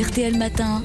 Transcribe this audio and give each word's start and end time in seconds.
RTL 0.00 0.38
Matin, 0.38 0.82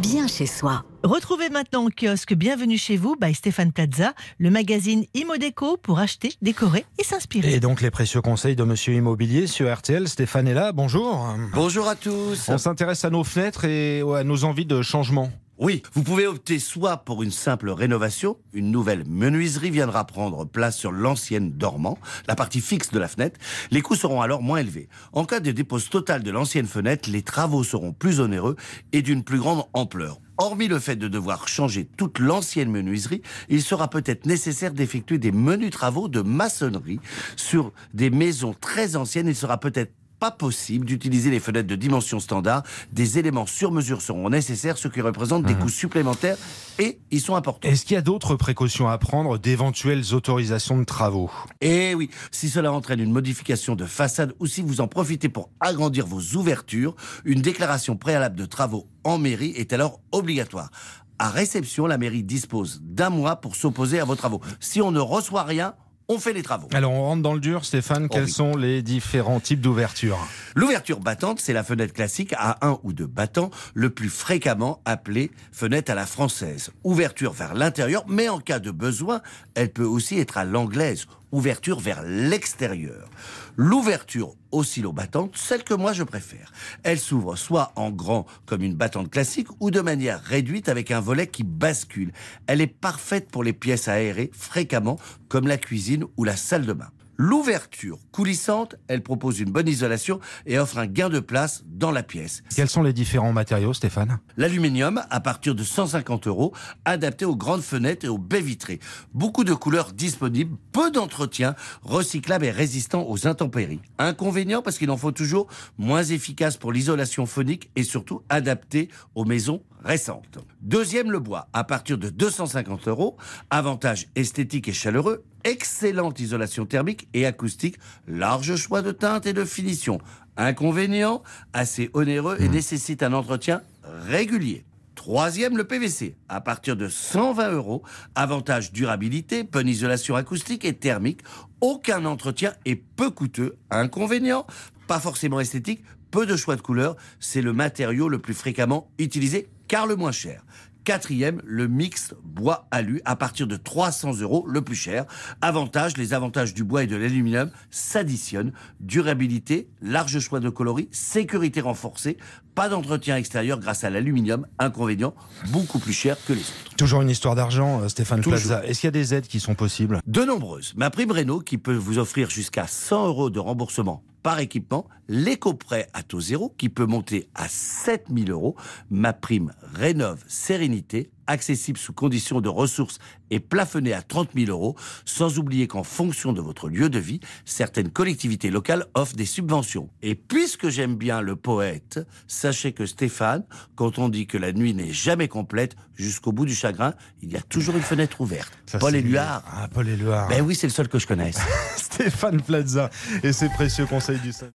bien 0.00 0.28
chez 0.28 0.46
soi. 0.46 0.84
Retrouvez 1.02 1.48
maintenant 1.48 1.84
au 1.84 1.88
kiosque 1.88 2.34
Bienvenue 2.34 2.78
chez 2.78 2.96
vous 2.96 3.16
by 3.20 3.34
Stéphane 3.34 3.72
Plaza, 3.72 4.12
le 4.38 4.50
magazine 4.50 5.04
Imodeco 5.14 5.76
pour 5.78 5.98
acheter, 5.98 6.34
décorer 6.42 6.84
et 6.96 7.02
s'inspirer. 7.02 7.54
Et 7.54 7.58
donc 7.58 7.80
les 7.80 7.90
précieux 7.90 8.20
conseils 8.20 8.54
de 8.54 8.62
Monsieur 8.62 8.94
Immobilier 8.94 9.48
sur 9.48 9.74
RTL. 9.74 10.06
Stéphane 10.06 10.46
est 10.46 10.54
là, 10.54 10.70
bonjour. 10.70 11.26
Bonjour 11.52 11.88
à 11.88 11.96
tous. 11.96 12.48
On 12.48 12.58
s'intéresse 12.58 13.04
à 13.04 13.10
nos 13.10 13.24
fenêtres 13.24 13.64
et 13.64 14.00
à 14.00 14.22
nos 14.22 14.44
envies 14.44 14.66
de 14.66 14.80
changement. 14.80 15.32
Oui, 15.58 15.82
vous 15.92 16.02
pouvez 16.02 16.26
opter 16.26 16.58
soit 16.58 16.96
pour 16.96 17.22
une 17.22 17.30
simple 17.30 17.70
rénovation, 17.70 18.38
une 18.54 18.70
nouvelle 18.70 19.04
menuiserie 19.06 19.70
viendra 19.70 20.06
prendre 20.06 20.46
place 20.46 20.78
sur 20.78 20.90
l'ancienne 20.90 21.52
dormant, 21.52 21.98
la 22.26 22.34
partie 22.34 22.62
fixe 22.62 22.90
de 22.90 22.98
la 22.98 23.06
fenêtre. 23.06 23.38
Les 23.70 23.82
coûts 23.82 23.94
seront 23.94 24.22
alors 24.22 24.42
moins 24.42 24.58
élevés. 24.58 24.88
En 25.12 25.26
cas 25.26 25.40
de 25.40 25.52
dépose 25.52 25.90
totale 25.90 26.22
de 26.22 26.30
l'ancienne 26.30 26.66
fenêtre, 26.66 27.10
les 27.10 27.22
travaux 27.22 27.64
seront 27.64 27.92
plus 27.92 28.18
onéreux 28.18 28.56
et 28.92 29.02
d'une 29.02 29.22
plus 29.22 29.38
grande 29.38 29.64
ampleur. 29.74 30.20
Hormis 30.38 30.68
le 30.68 30.78
fait 30.78 30.96
de 30.96 31.06
devoir 31.06 31.46
changer 31.46 31.84
toute 31.84 32.18
l'ancienne 32.18 32.70
menuiserie, 32.70 33.22
il 33.50 33.62
sera 33.62 33.88
peut-être 33.88 34.26
nécessaire 34.26 34.72
d'effectuer 34.72 35.18
des 35.18 35.32
menus 35.32 35.70
travaux 35.70 36.08
de 36.08 36.22
maçonnerie 36.22 36.98
sur 37.36 37.72
des 37.92 38.08
maisons 38.08 38.54
très 38.58 38.96
anciennes. 38.96 39.28
Il 39.28 39.36
sera 39.36 39.60
peut-être 39.60 39.92
pas 40.22 40.30
possible 40.30 40.86
d'utiliser 40.86 41.32
les 41.32 41.40
fenêtres 41.40 41.66
de 41.66 41.74
dimension 41.74 42.20
standard. 42.20 42.62
Des 42.92 43.18
éléments 43.18 43.44
sur 43.44 43.72
mesure 43.72 44.00
seront 44.00 44.30
nécessaires, 44.30 44.78
ce 44.78 44.86
qui 44.86 45.00
représente 45.00 45.42
des 45.42 45.56
coûts 45.56 45.68
supplémentaires 45.68 46.36
et 46.78 47.00
ils 47.10 47.20
sont 47.20 47.34
importants. 47.34 47.68
Est-ce 47.68 47.84
qu'il 47.84 47.96
y 47.96 47.98
a 47.98 48.02
d'autres 48.02 48.36
précautions 48.36 48.88
à 48.88 48.98
prendre, 48.98 49.36
d'éventuelles 49.36 50.14
autorisations 50.14 50.78
de 50.78 50.84
travaux? 50.84 51.28
Eh 51.60 51.96
oui, 51.96 52.08
si 52.30 52.48
cela 52.48 52.72
entraîne 52.72 53.00
une 53.00 53.10
modification 53.10 53.74
de 53.74 53.84
façade 53.84 54.32
ou 54.38 54.46
si 54.46 54.62
vous 54.62 54.80
en 54.80 54.86
profitez 54.86 55.28
pour 55.28 55.50
agrandir 55.58 56.06
vos 56.06 56.36
ouvertures, 56.36 56.94
une 57.24 57.42
déclaration 57.42 57.96
préalable 57.96 58.36
de 58.36 58.46
travaux 58.46 58.86
en 59.02 59.18
mairie 59.18 59.54
est 59.56 59.72
alors 59.72 59.98
obligatoire. 60.12 60.70
À 61.18 61.30
réception, 61.30 61.88
la 61.88 61.98
mairie 61.98 62.22
dispose 62.22 62.80
d'un 62.80 63.10
mois 63.10 63.36
pour 63.36 63.56
s'opposer 63.56 63.98
à 63.98 64.04
vos 64.04 64.14
travaux. 64.14 64.40
Si 64.60 64.80
on 64.80 64.92
ne 64.92 65.00
reçoit 65.00 65.42
rien, 65.42 65.74
on 66.08 66.18
fait 66.18 66.32
les 66.32 66.42
travaux. 66.42 66.68
Alors 66.72 66.92
on 66.92 67.02
rentre 67.02 67.22
dans 67.22 67.34
le 67.34 67.40
dur, 67.40 67.64
Stéphane. 67.64 68.08
Quels 68.08 68.24
oui. 68.24 68.30
sont 68.30 68.56
les 68.56 68.82
différents 68.82 69.40
types 69.40 69.60
d'ouvertures 69.60 70.18
L'ouverture 70.54 71.00
battante, 71.00 71.40
c'est 71.40 71.52
la 71.52 71.64
fenêtre 71.64 71.92
classique 71.92 72.34
à 72.36 72.58
un 72.66 72.78
ou 72.82 72.92
deux 72.92 73.06
battants, 73.06 73.50
le 73.74 73.90
plus 73.90 74.10
fréquemment 74.10 74.80
appelée 74.84 75.30
fenêtre 75.52 75.90
à 75.90 75.94
la 75.94 76.06
française. 76.06 76.70
Ouverture 76.84 77.32
vers 77.32 77.54
l'intérieur, 77.54 78.04
mais 78.08 78.28
en 78.28 78.38
cas 78.38 78.58
de 78.58 78.70
besoin, 78.70 79.22
elle 79.54 79.72
peut 79.72 79.84
aussi 79.84 80.18
être 80.18 80.36
à 80.36 80.44
l'anglaise. 80.44 81.06
Ouverture 81.32 81.80
vers 81.80 82.02
l'extérieur. 82.02 83.08
L'ouverture 83.56 84.34
oscillo-battante, 84.50 85.34
celle 85.34 85.64
que 85.64 85.72
moi 85.72 85.94
je 85.94 86.02
préfère. 86.02 86.52
Elle 86.82 86.98
s'ouvre 86.98 87.36
soit 87.36 87.72
en 87.74 87.90
grand 87.90 88.26
comme 88.44 88.62
une 88.62 88.74
battante 88.74 89.10
classique 89.10 89.48
ou 89.58 89.70
de 89.70 89.80
manière 89.80 90.20
réduite 90.20 90.68
avec 90.68 90.90
un 90.90 91.00
volet 91.00 91.26
qui 91.26 91.42
bascule. 91.42 92.12
Elle 92.46 92.60
est 92.60 92.66
parfaite 92.66 93.30
pour 93.30 93.42
les 93.42 93.54
pièces 93.54 93.88
aérées 93.88 94.30
fréquemment 94.34 94.98
comme 95.28 95.48
la 95.48 95.56
cuisine 95.56 96.04
ou 96.18 96.24
la 96.24 96.36
salle 96.36 96.66
de 96.66 96.74
bain. 96.74 96.90
L'ouverture 97.16 97.98
coulissante, 98.10 98.76
elle 98.88 99.02
propose 99.02 99.40
une 99.40 99.50
bonne 99.50 99.68
isolation 99.68 100.20
et 100.46 100.58
offre 100.58 100.78
un 100.78 100.86
gain 100.86 101.08
de 101.08 101.20
place 101.20 101.62
dans 101.66 101.90
la 101.90 102.02
pièce. 102.02 102.42
Quels 102.54 102.68
sont 102.68 102.82
les 102.82 102.92
différents 102.92 103.32
matériaux, 103.32 103.74
Stéphane? 103.74 104.18
L'aluminium, 104.36 105.02
à 105.10 105.20
partir 105.20 105.54
de 105.54 105.62
150 105.62 106.26
euros, 106.26 106.52
adapté 106.84 107.24
aux 107.24 107.36
grandes 107.36 107.62
fenêtres 107.62 108.06
et 108.06 108.08
aux 108.08 108.18
baies 108.18 108.40
vitrées. 108.40 108.80
Beaucoup 109.14 109.44
de 109.44 109.54
couleurs 109.54 109.92
disponibles, 109.92 110.56
peu 110.72 110.90
d'entretien, 110.90 111.54
recyclable 111.82 112.46
et 112.46 112.50
résistant 112.50 113.06
aux 113.08 113.26
intempéries. 113.26 113.80
Inconvénient 113.98 114.62
parce 114.62 114.78
qu'il 114.78 114.90
en 114.90 114.96
faut 114.96 115.12
toujours 115.12 115.48
moins 115.78 116.02
efficace 116.02 116.56
pour 116.56 116.72
l'isolation 116.72 117.26
phonique 117.26 117.70
et 117.76 117.84
surtout 117.84 118.22
adapté 118.28 118.88
aux 119.14 119.24
maisons 119.24 119.62
récentes. 119.84 120.38
Deuxième, 120.60 121.10
le 121.10 121.18
bois, 121.18 121.48
à 121.52 121.64
partir 121.64 121.98
de 121.98 122.08
250 122.08 122.88
euros. 122.88 123.16
Avantage 123.50 124.08
esthétique 124.14 124.68
et 124.68 124.72
chaleureux, 124.72 125.24
excellente 125.44 126.20
isolation 126.20 126.66
thermique 126.66 127.08
et 127.14 127.26
acoustique, 127.26 127.76
large 128.06 128.56
choix 128.56 128.82
de 128.82 128.92
teintes 128.92 129.26
et 129.26 129.32
de 129.32 129.44
finition. 129.44 129.98
Inconvénient, 130.36 131.22
assez 131.52 131.90
onéreux 131.92 132.36
et 132.40 132.48
nécessite 132.48 133.02
un 133.02 133.12
entretien 133.12 133.62
régulier. 133.84 134.64
Troisième, 134.94 135.56
le 135.56 135.64
PVC, 135.64 136.14
à 136.28 136.40
partir 136.40 136.76
de 136.76 136.88
120 136.88 137.52
euros. 137.52 137.82
Avantage 138.14 138.72
durabilité, 138.72 139.42
bonne 139.42 139.68
isolation 139.68 140.14
acoustique 140.14 140.64
et 140.64 140.74
thermique. 140.74 141.22
Aucun 141.60 142.04
entretien 142.04 142.52
et 142.64 142.76
peu 142.76 143.10
coûteux. 143.10 143.56
Inconvénient, 143.70 144.46
pas 144.86 145.00
forcément 145.00 145.40
esthétique, 145.40 145.82
peu 146.10 146.24
de 146.24 146.36
choix 146.36 146.56
de 146.56 146.60
couleurs. 146.60 146.96
C'est 147.18 147.42
le 147.42 147.52
matériau 147.52 148.08
le 148.08 148.18
plus 148.18 148.34
fréquemment 148.34 148.90
utilisé 148.98 149.48
car 149.66 149.86
le 149.86 149.96
moins 149.96 150.12
cher. 150.12 150.44
Quatrième, 150.84 151.40
le 151.44 151.68
mix 151.68 152.14
bois 152.24 152.66
alu 152.72 153.00
à 153.04 153.14
partir 153.14 153.46
de 153.46 153.56
300 153.56 154.20
euros, 154.20 154.44
le 154.48 154.62
plus 154.62 154.74
cher. 154.74 155.04
Avantage, 155.40 155.96
les 155.96 156.12
avantages 156.12 156.54
du 156.54 156.64
bois 156.64 156.82
et 156.82 156.86
de 156.88 156.96
l'aluminium 156.96 157.50
s'additionnent. 157.70 158.52
Durabilité, 158.80 159.68
large 159.80 160.18
choix 160.18 160.40
de 160.40 160.48
coloris, 160.48 160.88
sécurité 160.90 161.60
renforcée, 161.60 162.16
pas 162.56 162.68
d'entretien 162.68 163.16
extérieur 163.16 163.60
grâce 163.60 163.84
à 163.84 163.90
l'aluminium. 163.90 164.46
Inconvénient, 164.58 165.14
beaucoup 165.48 165.78
plus 165.78 165.92
cher 165.92 166.16
que 166.26 166.32
les 166.32 166.40
autres. 166.40 166.76
Toujours 166.76 167.02
une 167.02 167.10
histoire 167.10 167.36
d'argent, 167.36 167.82
euh, 167.82 167.88
Stéphane 167.88 168.20
Toujours. 168.20 168.38
Plaza. 168.38 168.66
Est-ce 168.66 168.80
qu'il 168.80 168.88
y 168.88 168.88
a 168.88 168.90
des 168.90 169.14
aides 169.14 169.28
qui 169.28 169.38
sont 169.38 169.54
possibles? 169.54 170.00
De 170.06 170.24
nombreuses. 170.24 170.74
Ma 170.76 170.90
prime 170.90 171.12
Renault 171.12 171.40
qui 171.40 171.58
peut 171.58 171.74
vous 171.74 171.98
offrir 171.98 172.28
jusqu'à 172.28 172.66
100 172.66 173.06
euros 173.06 173.30
de 173.30 173.38
remboursement 173.38 174.02
par 174.22 174.38
équipement, 174.38 174.86
l'éco-prêt 175.08 175.88
à 175.92 176.02
taux 176.02 176.20
zéro 176.20 176.54
qui 176.56 176.68
peut 176.68 176.86
monter 176.86 177.28
à 177.34 177.48
7000 177.48 178.30
euros, 178.30 178.56
ma 178.90 179.12
prime 179.12 179.52
Rénove 179.74 180.24
Sérénité, 180.26 181.10
accessible 181.26 181.78
sous 181.78 181.92
conditions 181.92 182.40
de 182.40 182.48
ressources 182.48 182.98
et 183.30 183.40
plafonnée 183.40 183.92
à 183.92 184.02
30 184.02 184.30
000 184.34 184.50
euros, 184.50 184.76
sans 185.04 185.38
oublier 185.38 185.66
qu'en 185.66 185.82
fonction 185.82 186.32
de 186.32 186.40
votre 186.40 186.68
lieu 186.68 186.90
de 186.90 186.98
vie, 186.98 187.20
certaines 187.44 187.90
collectivités 187.90 188.50
locales 188.50 188.86
offrent 188.94 189.16
des 189.16 189.26
subventions. 189.26 189.88
Et 190.02 190.14
puisque 190.14 190.68
j'aime 190.68 190.96
bien 190.96 191.20
le 191.20 191.36
poète, 191.36 192.00
sachez 192.26 192.72
que 192.72 192.86
Stéphane, 192.86 193.44
quand 193.74 193.98
on 193.98 194.08
dit 194.08 194.26
que 194.26 194.38
la 194.38 194.52
nuit 194.52 194.74
n'est 194.74 194.92
jamais 194.92 195.28
complète, 195.28 195.76
jusqu'au 195.94 196.32
bout 196.32 196.46
du 196.46 196.54
chagrin, 196.54 196.94
il 197.22 197.32
y 197.32 197.36
a 197.36 197.40
toujours 197.42 197.76
une 197.76 197.82
fenêtre 197.82 198.20
ouverte. 198.20 198.52
Ça, 198.66 198.78
Paul 198.78 198.94
Éluard. 198.96 199.42
Ah, 199.46 199.68
Paul 199.72 199.88
Éluard. 199.88 200.28
Ben 200.28 200.42
oui, 200.42 200.54
c'est 200.54 200.66
le 200.66 200.72
seul 200.72 200.88
que 200.88 200.98
je 200.98 201.06
connaisse. 201.06 201.38
Stéphane 201.76 202.40
Plaza 202.40 202.90
et 203.22 203.32
ses 203.32 203.48
précieux 203.48 203.86
conseils 203.86 204.18
du 204.20 204.32